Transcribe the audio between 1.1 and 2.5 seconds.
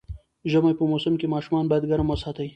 کې ماشومان باید ګرم وساتي